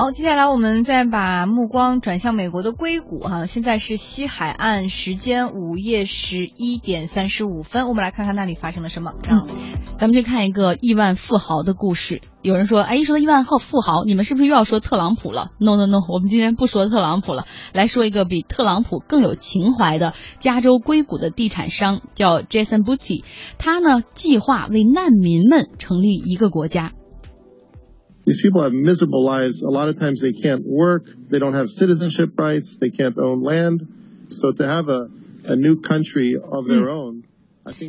[0.00, 9.12] 好，接下来我们再把目光转向美国的硅谷哈，现在是西海岸时间午夜十一点三十五分，我们来看看那里发生了什么。
[9.28, 9.44] 嗯，
[9.98, 12.22] 咱们去看一个亿万富豪的故事。
[12.42, 23.24] 有人说，哎，一说到亿万富富豪，你们是不是又要说特朗普了？No No No，我们今天不说特朗普了，来说一个比特朗普更有情怀的加州硅谷的地产商，叫 Jason Butti。
[23.58, 26.92] 他呢，计划为难民们成立一个国家。
[28.28, 29.62] These people have miserable lives.
[29.62, 33.42] A lot of times they can't work, they don't have citizenship rights, they can't own
[33.42, 34.26] land.
[34.30, 35.08] So to have a,
[35.44, 36.88] a new country of their hmm.
[36.88, 37.27] own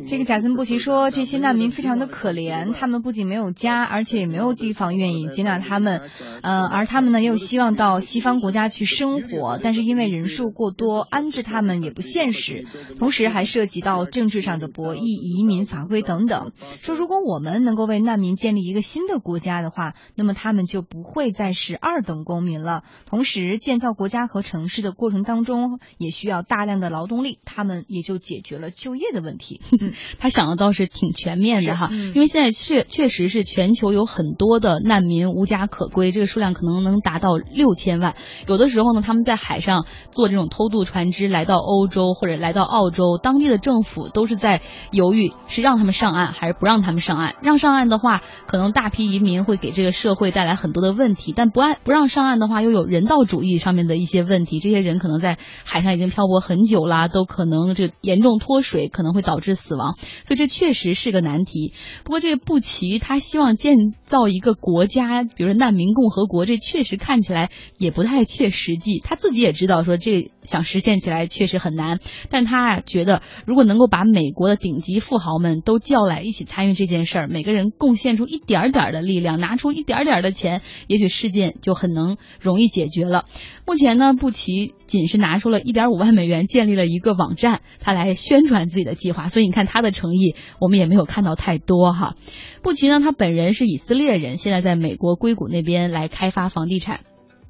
[0.08, 6.02] 这个贾森布奇说，这些难民非常的可怜，他们不仅没有家，而且也没有地方愿意接纳他们，
[6.42, 12.64] 呃，而他们呢又希望到西方国家去生活，但是因为人数过多，安置他们也不现实，
[12.98, 16.52] 同时还涉及到政治上的博弈、移民法规等等。
[16.80, 22.84] 说如果我们能够为难民建立一个新的国家的话，那么他们就不会再是二等公民了。
[23.06, 29.60] 同时，建造国家和城市的过程当中也需要大量的劳动力，他们也就解决了就业的问题。
[29.78, 38.14] 嗯， 他想的倒是挺全面的哈，因为现在确确实是全球有很多的难民无家可归，这个数量可能能达到六千万。
[38.46, 47.34] 有的时候呢，他们在海上坐这种偷渡船只来到欧洲或者来到澳洲，当地的政府都是在犹豫是让他们上岸还是不让他们上岸。
[47.42, 54.58] 让上岸的话，可能大批移民会给这个社会带来很多的问题；但不按不让上岸的话，又有人道主义上面的一些问题。
[54.58, 59.59] 这些人可能在海上已经漂泊很久啦，都可能这严重脱水，可能会导致。
[59.60, 61.72] 死亡，所以这确实是个难题。
[62.02, 68.98] 不过这个布奇他希望建造一个国家，比如说难民共和国，这确实看起来也不太切实际。
[69.04, 72.00] 他自己也知道说这想实现起来确实很难，
[72.30, 83.26] 但他啊觉得如果能够把美国的顶级富豪们都叫来一起参与这件事儿，每个人贡献出一点点的力量，拿出一点点的钱，也许事件就很能容易解决了。
[83.66, 89.49] 目前呢，布奇仅是拿出了一点五万美元建立了一个网站，他来宣传自己的计划，所以。
[89.50, 92.14] 你看他的诚意，我们也没有看到太多哈。
[92.62, 97.00] 布奇呢，他本人是以色列人，现在在美国硅谷那边来开发房地产。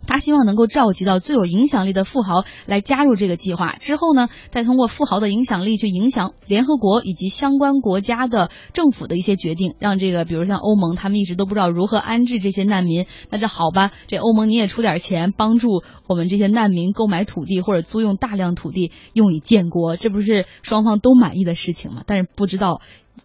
[0.07, 22.03] 他希望能够召集到最有影响力的富豪来加入这个计划，之后呢，再通过富豪的影响力去影响联合国以及相关国家的政府的一些决定，让这个比如像欧盟，他们一直都不知道如何安置这些难民，那就好吧，这欧盟你也出点钱帮助我们这些难民购买土地或者租用大量土地用以建国，这不是双方都满意的事情吗？
[22.07, 22.81] 但是不知道。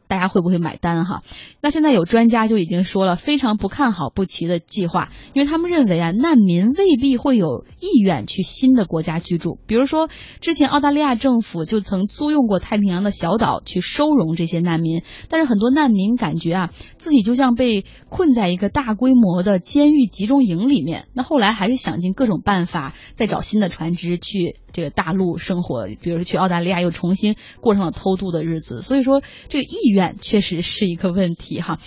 [0.07, 1.23] 大家会不会买单哈？
[1.61, 9.57] 那现在有专家就已经说了，非常不看好布奇的计划，因为他们认为啊，难民未必会有意愿去新的国家居住。
[9.65, 10.07] 比如说，
[10.41, 21.07] 之前澳大利亚政府就曾租用过太平洋的小岛去收容这些难民，但是很多难民感觉啊，自己就像被困在一个大规模的监狱集中营里面。
[21.13, 28.81] 那后来还是想尽各种办法，再找新的船只去这个大陆生活，比如说去澳大利亚又重新过上了偷渡的日子。
[28.81, 29.89] 所以说，这意。
[29.89, 31.79] 愿确实是一个问题哈。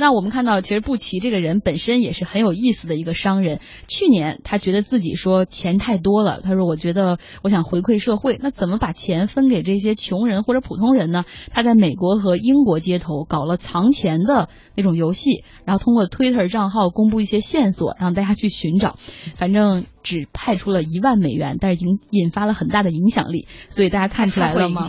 [0.00, 3.60] 那我们看到，其实布奇这个人本身也是很有意思的一个商人。
[3.86, 11.24] 去年他觉得自己说钱太多了，他说我觉得我想回馈社会，那怎么把钱分给这些穷人或者普通人呢？
[11.52, 18.96] 他在美国和英国街头搞了藏钱的那种游戏，然后通过 Twitter 账号公布一些线索，让大家去寻找。
[19.34, 24.82] 反正只派出了一万美元，但是引引发了很大的影响力，所以大家看出来了吗？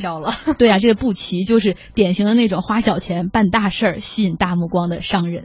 [0.58, 5.44] 对啊，这个布奇就是典型的那种花小钱办大事儿、吸引大目光商人。